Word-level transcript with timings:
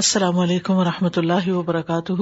السلام 0.00 0.38
علیکم 0.38 0.76
و 0.78 0.84
رحمۃ 0.84 1.16
اللہ 1.16 1.48
وبرکاتہ 1.50 2.12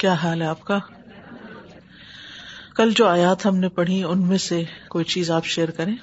کیا 0.00 0.12
حال 0.22 0.42
ہے 0.42 0.46
آپ 0.46 0.62
کا 0.70 0.78
کل 2.76 2.92
جو 2.96 3.06
آیات 3.06 3.44
ہم 3.46 3.56
نے 3.64 3.68
پڑھی 3.80 4.02
ان 4.12 4.26
میں 4.28 4.38
سے 4.44 4.62
کوئی 4.94 5.04
چیز 5.14 5.30
آپ 5.38 5.46
شیئر 5.54 5.70
کریں 5.80 5.94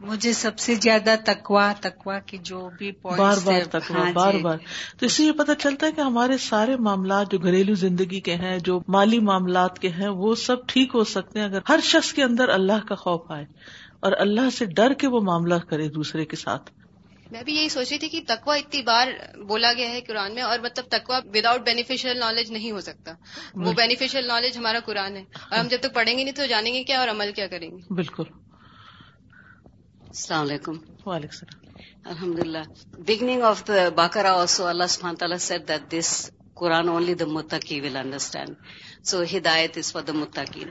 مجھے 0.00 0.32
سب 0.40 0.58
سے 0.58 0.74
زیادہ 0.82 1.14
تکوا 1.26 1.70
تکوا 1.82 2.18
کی 2.26 2.38
جو 2.50 2.68
بھی 2.78 2.90
بار 3.02 3.38
بار 3.44 3.62
تکوا 3.70 4.00
ہاں 4.04 4.12
بار 4.14 4.32
جی۔ 4.32 4.40
بار 4.42 4.56
تو 4.98 5.06
اس 5.06 5.12
سے 5.12 5.24
یہ 5.24 5.32
پتا 5.38 5.54
چلتا 5.62 5.86
ہے 5.86 5.92
کہ 5.92 6.00
ہمارے 6.00 6.36
سارے 6.48 6.76
معاملات 6.88 7.30
جو 7.32 7.38
گھریلو 7.44 7.74
زندگی 7.86 8.20
کے 8.28 8.34
ہیں 8.44 8.58
جو 8.68 8.78
مالی 8.96 9.18
معاملات 9.30 9.78
کے 9.78 9.88
ہیں 9.98 10.08
وہ 10.20 10.34
سب 10.44 10.66
ٹھیک 10.74 10.94
ہو 10.94 11.04
سکتے 11.16 11.38
ہیں 11.40 11.46
اگر 11.46 11.60
ہر 11.68 11.80
شخص 11.92 12.12
کے 12.14 12.22
اندر 12.24 12.48
اللہ 12.58 12.86
کا 12.88 12.94
خوف 13.06 13.30
آئے 13.38 13.44
اور 14.04 14.12
اللہ 14.24 14.48
سے 14.56 14.64
ڈر 14.78 14.92
کے 15.02 15.06
وہ 15.14 15.20
معاملہ 15.28 15.54
کرے 15.68 15.88
دوسرے 15.98 16.24
کے 16.32 16.36
ساتھ 16.36 16.70
میں 17.30 17.42
بھی 17.46 17.54
یہی 17.54 17.68
سوچی 17.68 17.96
تھی 17.98 18.08
کہ 18.08 18.20
تقوا 18.26 18.54
اتنی 18.56 18.82
بار 18.88 19.08
بولا 19.46 19.72
گیا 19.78 19.88
ہے 19.90 20.00
قرآن 20.08 20.34
میں 20.34 20.42
اور 20.42 20.58
مطلب 20.66 20.84
تکوا 20.90 21.18
وداؤٹ 21.34 21.60
بینیفیشیل 21.68 22.18
نالج 22.18 22.52
نہیں 22.52 22.70
ہو 22.72 22.80
سکتا 22.88 23.14
وہ 23.66 23.72
بینیفیشیل 23.76 24.26
نالج 24.26 24.58
ہمارا 24.58 24.80
قرآن 24.90 25.16
ہے 25.16 25.22
اور 25.40 25.58
ہم 25.58 25.68
جب 25.70 25.80
تک 25.86 25.94
پڑھیں 25.94 26.16
گے 26.16 26.22
نہیں 26.22 26.34
تو 26.36 26.46
جانیں 26.54 26.72
گے 26.74 26.82
کیا 26.90 27.00
اور 27.00 27.08
عمل 27.14 27.32
کیا 27.40 27.46
کریں 27.54 27.70
گے 27.70 27.92
بالکل 28.02 28.24
السلام 30.08 30.46
علیکم 30.48 30.76
وعلیکم 31.06 31.44
السلام 31.44 32.12
الحمد 32.12 32.38
للہ 32.46 32.62
beginning 33.06 33.42
of 33.52 33.66
the 33.68 33.88
Baqarah 34.02 34.38
also 34.40 34.66
Allah 34.66 35.12
تعالیٰ 35.18 35.38
set 35.50 35.70
this 35.98 36.14
Quran 36.60 36.88
only 36.90 37.14
the 37.20 37.24
متک 37.36 37.62
he 37.72 37.78
will 37.84 37.96
understand 38.02 38.52
so 39.10 39.18
he 39.30 39.38
that 39.48 39.72
is 39.80 39.88
for 39.94 40.02
the 40.10 40.12
متاکی 40.22 40.64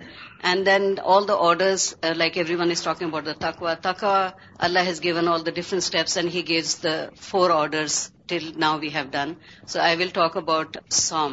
and 0.48 0.61
then 0.70 0.84
all 1.13 1.23
the 1.31 1.35
orders 1.48 1.81
like 2.21 2.34
every 2.38 2.55
one 2.61 2.71
is 2.75 2.81
talking 2.88 3.08
about 3.09 3.25
the 3.30 3.35
تکو 3.45 3.66
تکوا 3.88 4.17
Allah 4.66 4.81
has 4.89 4.98
given 5.05 5.27
all 5.34 5.41
the 5.48 5.52
different 5.59 5.81
steps 5.84 6.13
and 6.17 6.30
he 6.35 6.41
gives 6.49 6.70
the 6.85 6.95
four 7.30 7.49
orders 7.61 7.95
now 8.66 8.75
we 8.83 8.89
have 8.95 9.08
done 9.17 9.30
so 9.72 9.75
I 9.88 9.95
will 10.00 10.09
talk 10.19 10.33
about 10.44 10.69
سام 11.09 11.31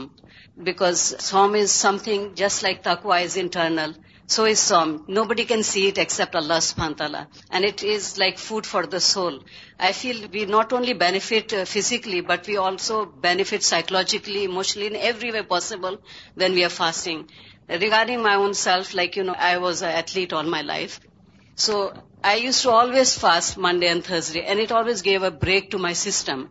because 0.71 0.97
سام 1.31 1.51
is 1.63 1.71
some 1.87 1.95
thing 2.09 2.21
just 2.45 2.59
like 2.65 2.79
تکو 2.89 3.09
is 3.21 3.33
internal 3.45 3.91
So 4.33 4.45
is 4.51 4.61
Saum. 4.67 4.91
Nobody 5.09 5.45
can 5.45 5.63
see 5.69 5.89
it 5.89 5.99
except 6.03 6.37
Allah 6.39 6.57
subhanahu 6.67 6.99
wa 6.99 7.01
ta'ala. 7.01 7.21
And 7.51 7.67
it 7.69 7.83
is 7.95 8.07
like 8.23 8.39
food 8.45 8.69
for 8.71 8.83
the 8.95 9.01
soul. 9.07 9.39
I 9.89 9.91
feel 10.01 10.23
we 10.37 10.45
not 10.55 10.73
only 10.79 10.95
benefit 11.03 11.55
uh, 11.61 11.65
physically, 11.73 12.21
but 12.31 12.47
we 12.53 12.57
also 12.65 13.03
benefit 13.27 13.67
psychologically, 13.71 14.45
emotionally, 14.45 14.89
in 14.93 14.97
every 15.11 15.33
way 15.33 15.43
possible 15.43 15.99
when 16.43 16.55
we 16.61 16.65
are 16.69 16.75
fasting. 16.79 17.27
Regarding 17.85 18.23
my 18.29 18.35
own 18.47 18.55
self, 18.63 18.95
I 19.53 19.59
was 19.67 19.83
an 19.83 19.93
athlete 20.03 20.33
all 20.33 20.51
my 20.55 20.63
life. 20.63 21.01
So 21.67 21.83
I 22.33 22.35
used 22.47 22.63
to 22.63 22.71
always 22.71 23.19
fast 23.27 23.59
Monday 23.69 23.93
and 23.97 24.11
Thursday, 24.11 24.47
and 24.47 24.67
it 24.67 24.73
always 24.81 25.03
gave 25.03 25.31
a 25.35 25.35
break 25.47 25.73
to 25.77 25.85
my 25.89 25.95
system. 26.07 26.51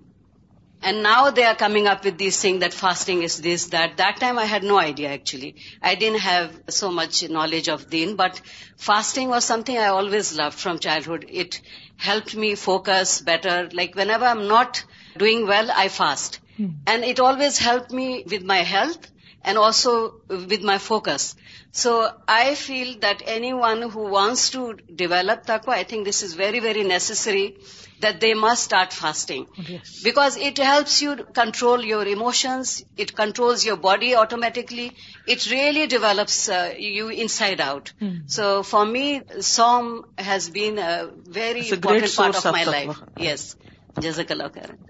And 0.84 1.04
now 1.04 1.30
they 1.30 1.44
are 1.44 1.56
coming 1.56 1.86
up 1.86 2.04
with 2.04 2.18
these 2.18 2.40
things 2.42 2.62
that 2.62 2.74
fasting 2.74 3.22
is 3.22 3.40
this, 3.40 3.68
that. 3.68 3.98
That 3.98 4.18
time 4.18 4.40
I 4.40 4.46
had 4.46 4.64
no 4.64 4.80
idea 4.80 5.10
actually. 5.10 5.56
I 5.82 5.96
didn't 5.96 6.22
have 6.22 6.50
so 6.70 6.90
much 6.90 7.30
knowledge 7.30 7.70
of 7.70 7.90
Deen, 7.90 8.16
but 8.16 8.42
fasting 8.78 9.30
was 9.30 9.46
something 9.46 9.78
I 9.78 9.88
always 9.88 10.36
loved 10.36 10.58
from 10.58 10.80
childhood. 10.80 11.26
It 11.30 11.62
helped 11.98 12.36
me 12.36 12.56
focus 12.56 13.22
better. 13.22 13.70
Like 13.72 13.96
whenever 13.96 14.26
I'm 14.26 14.48
not 14.48 14.84
doing 15.18 15.46
well, 15.46 15.70
I 15.72 15.88
fast. 15.90 16.40
Hmm. 16.58 16.70
And 16.88 17.04
it 17.04 17.20
always 17.20 17.60
helped 17.60 17.92
me 17.92 18.24
with 18.26 18.44
my 18.44 18.64
health 18.74 19.08
and 19.44 19.58
also 19.58 20.16
with 20.28 20.62
my 20.62 20.78
focus. 20.78 21.36
So 21.72 22.10
I 22.28 22.56
feel 22.56 23.00
that 23.00 23.24
anyone 23.26 23.82
who 23.82 24.10
wants 24.12 24.50
to 24.52 24.74
develop 24.74 25.46
taqwa, 25.46 25.70
I 25.70 25.84
think 25.84 26.06
this 26.06 26.22
is 26.22 26.34
very, 26.34 26.60
very 26.60 26.84
necessary, 26.84 27.58
that 28.02 28.20
they 28.20 28.34
must 28.34 28.64
start 28.64 28.92
fasting. 28.92 29.48
Yes. 29.56 30.02
Because 30.04 30.36
it 30.36 30.58
helps 30.58 31.02
you 31.02 31.16
control 31.16 31.84
your 31.84 32.06
emotions, 32.08 32.84
it 32.98 33.16
controls 33.16 33.64
your 33.66 33.78
body 33.78 34.16
automatically, 34.16 34.94
it 35.28 35.50
really 35.50 35.88
develops 35.88 36.50
uh, 36.50 36.74
you 36.78 37.10
inside 37.10 37.62
out. 37.62 37.94
Hmm. 38.00 38.10
So 38.26 38.64
for 38.64 38.86
me, 38.86 39.22
Saum 39.40 40.06
has 40.18 40.50
been 40.50 40.78
a 40.78 41.10
very 41.16 41.70
important 41.70 42.16
part 42.16 42.46
of 42.46 42.52
my 42.52 42.64
life. 42.64 43.00
Yes. 43.18 43.56
Jazakallah 43.96 44.52
khairan. 44.52 44.88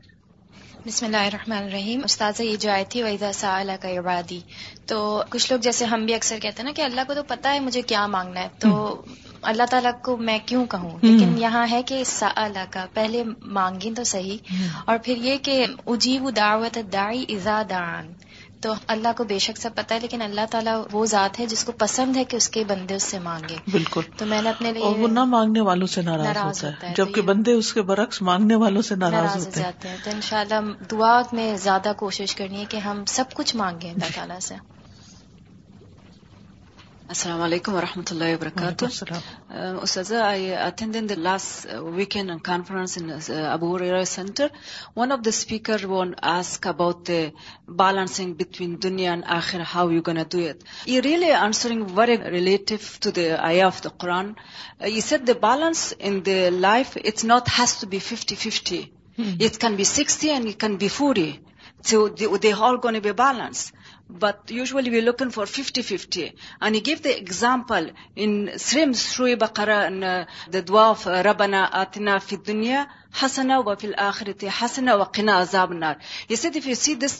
بسم 0.85 1.05
اللہ 1.05 1.25
الرحمن 1.29 1.55
الرحیم 1.55 2.01
یہ 2.39 2.55
جو 2.59 2.69
تھی 2.89 3.01
visa 3.03 3.31
سا 3.39 3.59
کا 3.81 3.89
عبادی 3.97 4.39
تو 4.87 4.99
کچھ 5.29 5.51
لوگ 5.51 5.59
جیسے 5.67 5.85
ہم 5.91 6.05
بھی 6.05 6.13
اکثر 6.13 6.39
کہتے 6.41 6.61
ہیں 6.61 6.65
نا 6.65 6.71
کہ 6.75 6.81
اللہ 6.81 7.01
کو 7.07 7.13
تو 7.15 7.23
پتا 7.33 7.53
ہے 7.53 7.59
مجھے 7.65 7.81
کیا 7.91 8.05
مانگنا 8.15 8.41
ہے 8.43 8.47
تو 8.59 8.71
اللہ 9.51 9.63
تعالیٰ 9.71 9.91
کو 10.05 10.15
میں 10.29 10.37
کیوں 10.45 10.65
کہوں 10.71 10.97
لیکن 11.01 11.37
یہاں 11.41 11.65
ہے 11.71 11.81
کہ 11.91 12.03
سا 12.13 12.31
کا 12.71 12.85
پہلے 12.93 13.23
مانگیں 13.59 13.89
تو 13.95 14.03
صحیح 14.15 14.53
اور 14.85 14.97
پھر 15.05 15.17
یہ 15.27 15.37
کہ 15.49 15.65
اجیب 15.87 16.29
دعوت 16.37 16.79
دائی 16.93 17.25
ازا 17.37 17.61
دان 17.69 18.11
تو 18.63 18.73
اللہ 18.93 19.11
کو 19.17 19.23
بے 19.29 19.37
شک 19.43 19.57
سب 19.57 19.75
پتا 19.75 19.95
ہے 19.95 19.99
لیکن 19.99 20.21
اللہ 20.21 20.45
تعالیٰ 20.51 20.75
وہ 20.91 21.05
ذات 21.13 21.39
ہے 21.39 21.45
جس 21.53 21.63
کو 21.65 21.71
پسند 21.83 22.17
ہے 22.17 22.23
کہ 22.29 22.35
اس 22.35 22.49
کے 22.57 22.63
بندے 22.71 22.95
اس 22.95 23.03
سے 23.13 23.19
مانگے 23.27 23.55
بالکل 23.71 24.01
تو 24.17 24.25
میں 24.33 24.41
نے 24.41 24.49
اپنے 24.49 24.71
وہ 24.79 25.07
نہ 25.13 25.23
مانگنے 25.33 25.61
والوں 25.69 25.87
سے 25.93 26.01
ناراض 26.09 26.37
ہوتا, 26.63 26.69
ہے 26.87 26.93
جبکہ 26.97 27.21
جی۔ 27.21 27.27
بندے 27.27 27.53
اس 27.61 27.71
کے 27.77 27.81
برعکس 27.91 28.21
مانگنے 28.29 28.55
والوں 28.65 28.81
سے 28.91 28.95
ناراض 29.05 29.47
جاتے 29.57 29.89
ہیں 29.89 29.97
تو 30.03 30.11
ان 30.11 30.21
شاء 30.29 30.39
اللہ 30.39 30.69
دعا 30.91 31.19
میں 31.39 31.55
زیادہ 31.67 31.91
کوشش 32.03 32.35
کرنی 32.41 32.59
ہے 32.59 32.65
کہ 32.69 32.77
ہم 32.89 33.03
سب 33.17 33.33
کچھ 33.39 33.55
مانگے 33.63 33.89
اللہ 33.89 34.15
تعالیٰ 34.15 34.39
سے 34.51 34.55
السلام 37.11 37.41
علیکم 37.45 37.73
و 37.75 37.79
رحمۃ 37.81 38.11
اللہ 38.11 38.33
وبرکاتہ 38.33 38.85
of 45.05 45.25
the 45.25 45.29
speaker 45.29 45.83
one 45.89 46.13
asked 46.35 47.09
balancing 47.81 48.41
really 51.03 51.31
relative 52.37 52.75
it's 57.03 57.25
not 57.33 57.49
has 57.59 57.75
can 59.59 59.83
sixty 59.83 61.31
but 64.19 64.51
usually 64.51 64.89
we 64.93 64.99
لکن 65.07 65.29
for 65.35 65.45
fifty 65.57 65.81
fifty 65.89 66.21
and 66.63 66.75
give 66.85 67.03
the 67.03 67.09
example 67.19 67.85
in 68.23 68.31
سریم 68.67 68.93
سرو 69.03 69.27
بکرا 69.43 69.79
دا 70.53 70.59
دعا 70.69 70.87
ربانا 71.29 71.63
آتنا 71.81 72.17
فی 72.27 72.35
دنیا 72.47 72.83
ہسنا 73.21 73.57
وفیل 73.67 73.93
آخر 74.07 74.27
تسن 74.39 74.87
وکھنا 74.99 75.43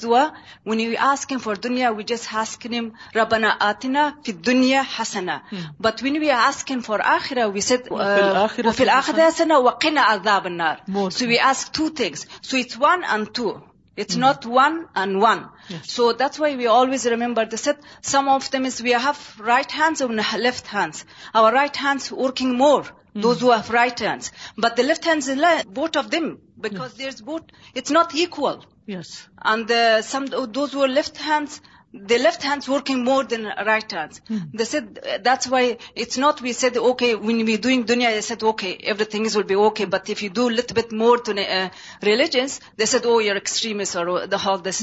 دعا 0.02 0.28
when 0.68 0.80
you 0.80 0.92
ask 1.12 1.26
come 1.28 1.40
for 1.44 1.56
دنیا 1.66 1.90
وی 1.98 2.04
دس 2.14 2.28
ہاس 2.34 2.58
کم 2.64 2.88
رب 3.16 3.36
نا 3.42 3.50
آتنا 3.70 4.10
فی 4.26 4.32
دنیا 4.50 4.82
ہسنا 5.00 5.38
but 5.86 6.04
when 6.04 6.18
we 6.22 6.32
ask 6.48 6.64
him 6.68 6.80
for 6.86 7.00
آخرا 7.16 7.46
ویس 7.54 7.72
اتھیل 7.72 8.90
آخر 9.00 9.48
وکھنا 9.66 10.08
so 11.18 11.28
we 11.28 11.40
ask 11.52 11.74
two 11.78 11.90
things 12.04 12.26
so 12.50 12.58
it 12.62 12.78
one 12.82 13.04
and 13.12 13.36
two 13.36 13.48
It's 14.02 14.16
hmm. 14.16 14.22
not 14.22 14.46
one 14.48 14.88
and 14.96 15.22
one. 15.22 15.50
Yes. 15.70 15.92
So 15.92 16.14
that's 16.14 16.40
why 16.40 16.56
we 16.56 16.66
always 16.66 17.06
remember 17.06 17.46
the 17.46 17.58
set. 17.58 17.80
Some 18.02 18.30
of 18.30 18.50
them 18.50 18.66
is 18.66 18.82
we 18.82 18.94
have 19.08 19.20
right 19.40 19.72
hands 19.80 20.02
and 20.02 20.16
left 20.16 20.66
hands. 20.66 21.06
Our 21.36 21.54
right 21.54 21.76
hands 21.84 22.12
working 22.12 22.58
more, 22.58 22.84
hmm. 22.86 23.22
those 23.22 23.42
who 23.42 23.52
have 23.52 23.70
right 23.70 24.00
hands. 24.08 24.32
But 24.58 24.76
the 24.76 24.84
left 24.84 25.06
hands, 25.06 25.30
both 25.70 25.98
of 25.98 26.10
them, 26.10 26.40
because 26.60 26.96
there's 26.96 27.22
both, 27.22 27.46
it's 27.76 27.92
not 27.92 28.16
equal. 28.16 28.66
Yes. 28.88 29.30
And 29.38 29.70
uh, 29.70 30.02
some 30.02 30.26
those 30.26 30.74
who 30.74 30.82
are 30.82 30.94
left 31.00 31.18
hands, 31.18 31.62
the 31.94 32.12
left 32.24 32.44
hand 32.46 32.68
working 32.70 33.04
more 33.06 33.24
than 33.32 33.46
right 33.66 33.94
hands 33.94 35.48
why is 35.52 36.18
not 36.20 36.42
we 36.42 36.54
see 36.60 36.68
ونگیات 37.24 38.44
مورجنس 41.02 42.56
او 43.10 43.20
یورسٹریم 43.22 43.80
is 43.86 43.96
this 44.68 44.80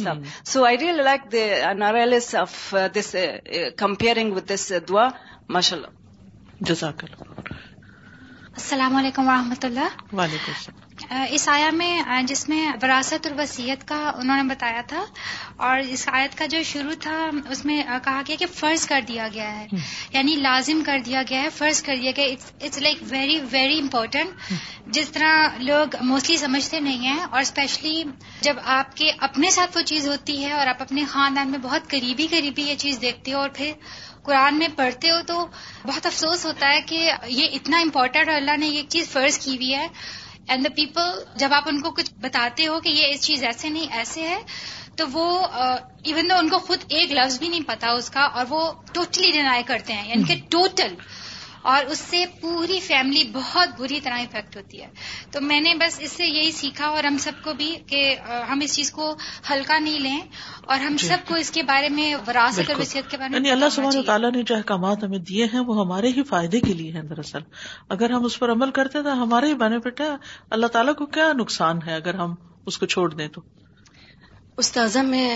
so 0.52 0.64
I 0.66 0.78
real 0.82 1.00
like 1.04 1.34
comparing 3.84 4.34
with 4.36 4.48
this 4.50 4.72
دعا 4.88 5.06
ماشاء 5.56 5.76
اللہ 5.76 6.84
السلام 8.56 8.96
علیکم 8.96 9.28
و 9.28 9.30
رحمۃ 9.32 9.64
اللہ 9.64 10.14
وعلیکم 10.18 10.86
اس 11.36 11.48
آیا 11.48 11.70
میں 11.74 12.22
جس 12.28 12.48
میں 12.48 12.66
وراثت 12.82 13.26
اور 13.26 13.34
وسیعت 13.38 13.86
کا 13.88 13.98
انہوں 14.14 14.42
نے 14.42 14.42
بتایا 14.54 14.80
تھا 14.88 15.04
اور 15.66 15.78
اس 15.96 16.08
آیت 16.12 16.36
کا 16.38 16.46
جو 16.54 16.62
شروع 16.72 16.94
تھا 17.02 17.16
اس 17.52 17.64
میں 17.64 17.80
کہا 18.04 18.20
گیا 18.28 18.36
کہ 18.38 18.46
فرض 18.54 18.86
کر 18.86 19.00
دیا 19.08 19.28
گیا 19.34 19.50
ہے 19.58 19.66
یعنی 20.12 20.34
لازم 20.42 20.82
کر 20.86 20.98
دیا 21.06 21.22
گیا 21.30 21.42
ہے 21.42 21.48
فرض 21.56 21.82
کر 21.86 21.96
دیا 22.02 22.10
گیا 22.16 22.26
it's 22.60 22.80
like 22.82 23.02
very 23.10 23.38
very 23.50 23.78
important 23.80 24.52
جس 24.96 25.08
طرح 25.12 25.58
لوگ 25.60 25.96
موسٹلی 26.08 26.36
سمجھتے 26.38 26.80
نہیں 26.80 27.06
ہیں 27.08 27.22
اور 27.30 27.40
اسپیشلی 27.40 28.02
جب 28.42 28.56
آپ 28.78 28.94
کے 28.96 29.10
اپنے 29.30 29.50
ساتھ 29.58 29.76
وہ 29.76 29.82
چیز 29.92 30.08
ہوتی 30.08 30.42
ہے 30.44 30.52
اور 30.58 30.66
آپ 30.74 30.82
اپنے 30.82 31.04
خاندان 31.10 31.50
میں 31.50 31.58
بہت 31.62 31.88
قریبی 31.90 32.26
قریبی 32.30 32.62
یہ 32.68 32.74
چیز 32.86 33.00
دیکھتے 33.00 33.32
ہو 33.32 33.38
اور 33.38 33.48
پھر 33.56 33.72
قرآن 34.24 34.58
میں 34.58 34.66
پڑھتے 34.76 35.10
ہو 35.10 35.20
تو 35.26 35.46
بہت 35.86 36.06
افسوس 36.06 36.44
ہوتا 36.46 36.68
ہے 36.72 36.80
کہ 36.86 37.10
یہ 37.28 37.46
اتنا 37.58 37.78
امپورٹنٹ 37.80 38.28
اور 38.28 38.36
اللہ 38.36 38.56
نے 38.60 38.66
یہ 38.66 38.82
چیز 38.94 39.08
فرض 39.10 39.38
کی 39.44 39.54
ہوئی 39.56 39.74
ہے 39.74 39.86
اینڈ 40.50 40.64
دا 40.64 40.68
پیپل 40.76 41.18
جب 41.40 41.52
آپ 41.54 41.68
ان 41.68 41.80
کو 41.80 41.90
کچھ 41.96 42.12
بتاتے 42.20 42.66
ہو 42.66 42.78
کہ 42.84 42.88
یہ 42.88 43.12
اس 43.14 43.20
چیز 43.22 43.42
ایسے 43.44 43.68
نہیں 43.68 43.92
ایسے 43.98 44.26
ہے 44.28 44.38
تو 44.96 45.04
وہ 45.12 45.24
ایون 46.02 46.28
دو 46.30 46.36
ان 46.42 46.48
کو 46.48 46.58
خود 46.68 46.84
ایک 46.98 47.12
لفظ 47.18 47.38
بھی 47.38 47.48
نہیں 47.48 47.66
پتا 47.66 47.90
اس 47.98 48.08
کا 48.10 48.22
اور 48.38 48.44
وہ 48.48 48.60
ٹوٹلی 48.92 49.30
ڈینائی 49.32 49.62
کرتے 49.72 49.92
ہیں 49.92 50.08
یعنی 50.08 50.22
کہ 50.30 50.34
ٹوٹل 50.54 50.88
hmm. 50.88 51.26
اور 51.70 51.84
اس 51.92 51.98
سے 52.10 52.24
پوری 52.40 52.78
فیملی 52.80 53.22
بہت 53.32 53.68
بری 53.80 54.00
طرح 54.02 54.20
افیکٹ 54.24 54.56
ہوتی 54.56 54.82
ہے 54.82 54.88
تو 55.32 55.40
میں 55.50 55.60
نے 55.60 55.74
بس 55.80 55.98
اس 56.06 56.12
سے 56.20 56.26
یہی 56.26 56.50
سیکھا 56.58 56.86
اور 56.98 57.04
ہم 57.04 57.16
سب 57.24 57.42
کو 57.44 57.52
بھی 57.60 57.74
کہ 57.86 58.02
ہم 58.50 58.60
اس 58.64 58.74
چیز 58.76 58.90
کو 58.98 59.14
ہلکا 59.50 59.78
نہیں 59.78 59.98
لیں 60.08 60.18
اور 60.74 60.80
ہم 60.86 60.96
جی۔ 60.98 61.06
سب 61.08 61.18
کو 61.28 61.34
اس 61.42 61.50
کے 61.50 61.62
بارے 61.68 61.88
میں 61.98 62.02
وراثت 62.26 62.70
اور 62.70 62.80
وصیت 62.80 63.10
کے 63.10 63.16
بارے 63.20 63.34
یعنی 63.34 63.50
اللہ 63.50 63.68
سب 63.76 63.82
تعالیٰ 64.06 64.30
نے 64.32 64.42
جو 64.50 64.54
احکامات 64.56 65.04
ہمیں 65.04 65.18
دیے 65.30 65.44
ہیں 65.52 65.60
وہ 65.70 65.78
ہمارے 65.80 66.08
ہی 66.16 66.22
فائدے 66.32 66.60
کے 66.66 66.72
لیے 66.80 66.90
ہیں 66.96 67.02
دراصل 67.12 67.46
اگر 67.96 68.10
ہم 68.16 68.24
اس 68.30 68.38
پر 68.42 68.52
عمل 68.56 68.70
کرتے 68.80 69.02
تو 69.08 69.12
ہمارے 69.22 69.46
ہی 69.46 69.54
بینیفٹ 69.64 70.00
ہے 70.06 70.10
اللہ 70.58 70.74
تعالیٰ 70.76 70.94
کو 71.02 71.06
کیا 71.18 71.32
نقصان 71.42 71.78
ہے 71.86 71.94
اگر 72.02 72.20
ہم 72.24 72.34
اس 72.72 72.78
کو 72.78 72.86
چھوڑ 72.96 73.08
دیں 73.14 73.28
تو 73.38 73.42
استاذہ 74.62 75.00
میں 75.08 75.28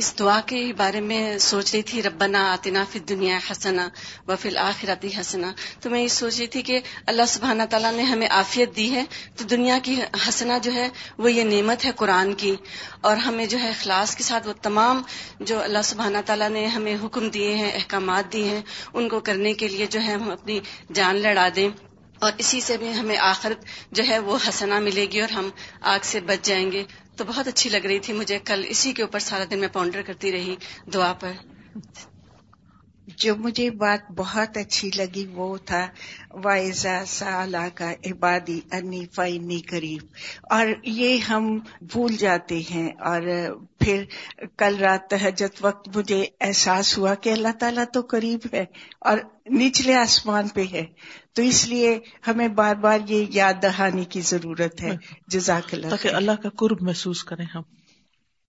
اس 0.00 0.12
دعا 0.18 0.38
کے 0.46 0.58
بارے 0.76 1.00
میں 1.06 1.20
سوچ 1.44 1.72
رہی 1.74 1.82
تھی 1.90 2.02
ربنا 2.02 2.42
آتنا 2.50 2.82
فی 2.90 2.98
دنیا 3.12 3.38
حسنا 3.50 3.86
و 4.28 4.36
فی 4.40 4.48
آخراتی 4.64 5.08
حسنا 5.18 5.50
تو 5.82 5.90
میں 5.90 6.00
یہ 6.00 6.06
سوچ 6.16 6.38
رہی 6.38 6.46
تھی 6.54 6.62
کہ 6.68 6.78
اللہ 7.12 7.26
سبحانہ 7.32 7.62
تعالیٰ 7.70 7.92
نے 7.96 8.02
ہمیں 8.10 8.26
عافیت 8.26 8.76
دی 8.76 8.86
ہے 8.92 9.02
تو 9.38 9.44
دنیا 9.54 9.78
کی 9.88 9.96
حسنا 10.26 10.58
جو 10.66 10.72
ہے 10.74 10.88
وہ 11.22 11.32
یہ 11.32 11.44
نعمت 11.50 11.84
ہے 11.84 11.90
قرآن 12.02 12.32
کی 12.42 12.54
اور 13.08 13.16
ہمیں 13.26 13.44
جو 13.54 13.58
ہے 13.62 13.70
اخلاص 13.70 14.14
کے 14.16 14.22
ساتھ 14.28 14.46
وہ 14.48 14.52
تمام 14.68 15.02
جو 15.50 15.60
اللہ 15.62 15.82
سبحانہ 15.92 16.18
تعالیٰ 16.26 16.50
نے 16.58 16.66
ہمیں 16.76 16.94
حکم 17.04 17.28
دیے 17.38 17.54
ہیں 17.62 17.70
احکامات 17.80 18.32
دیے 18.32 18.44
ہیں 18.50 18.62
ان 18.94 19.08
کو 19.14 19.20
کرنے 19.30 19.54
کے 19.62 19.68
لیے 19.74 19.86
جو 19.96 20.02
ہے 20.06 20.14
ہم 20.14 20.30
اپنی 20.38 20.60
جان 21.00 21.20
لڑا 21.26 21.48
دیں 21.56 21.68
اور 22.24 22.32
اسی 22.42 22.60
سے 22.70 22.76
بھی 22.76 22.92
ہمیں 23.00 23.16
آخرت 23.34 23.64
جو 23.96 24.02
ہے 24.08 24.18
وہ 24.30 24.38
حسنا 24.48 24.78
ملے 24.88 25.06
گی 25.12 25.20
اور 25.26 25.32
ہم 25.38 25.48
آگ 25.96 26.04
سے 26.12 26.20
بچ 26.30 26.46
جائیں 26.48 26.70
گے 26.72 26.84
تو 27.18 27.24
بہت 27.28 27.48
اچھی 27.48 27.70
لگ 27.70 27.86
رہی 27.90 27.98
تھی 28.06 28.12
مجھے 28.18 28.38
کل 28.50 28.60
اسی 28.72 28.92
کے 28.96 29.02
اوپر 29.02 29.18
سارا 29.28 29.44
دن 29.50 29.58
میں 29.60 29.68
پاؤنڈر 29.76 30.02
کرتی 30.06 30.32
رہی 30.32 30.54
دعا 30.94 31.12
پر 31.20 31.32
جو 33.16 33.34
مجھے 33.44 33.68
بات 33.80 34.10
بہت 34.16 34.56
اچھی 34.56 34.90
لگی 34.96 35.24
وہ 35.34 35.56
تھا 35.66 35.86
وائزا 36.44 36.98
سا 37.08 37.66
کا 37.74 37.90
عبادی 38.10 38.58
انی 38.78 39.04
فائنی 39.14 39.58
قریب 39.70 40.52
اور 40.56 40.66
یہ 40.96 41.16
ہم 41.28 41.58
بھول 41.92 42.16
جاتے 42.20 42.60
ہیں 42.70 42.88
اور 43.10 43.22
پھر 43.80 44.04
کل 44.58 44.76
رات 44.80 45.14
حجت 45.22 45.64
وقت 45.64 45.88
مجھے 45.96 46.24
احساس 46.46 46.96
ہوا 46.98 47.14
کہ 47.24 47.32
اللہ 47.32 47.52
تعالیٰ 47.60 47.84
تو 47.94 48.00
قریب 48.10 48.46
ہے 48.52 48.64
اور 49.10 49.18
نچلے 49.60 49.94
آسمان 49.96 50.48
پہ 50.54 50.64
ہے 50.72 50.84
تو 51.34 51.42
اس 51.42 51.66
لیے 51.68 51.98
ہمیں 52.26 52.46
بار 52.60 52.74
بار 52.84 52.98
یہ 53.10 53.26
یاد 53.40 53.62
دہانی 53.62 54.04
کی 54.14 54.20
ضرورت 54.34 54.82
ہے 54.82 54.88
ہاں۔ 54.90 54.96
جزاک 55.34 55.74
اللہ 55.74 55.88
تاکہ 55.90 56.14
اللہ 56.22 56.42
کا 56.42 56.48
قرب 56.58 56.82
محسوس 56.88 57.24
کریں 57.30 57.46
ہم 57.54 57.77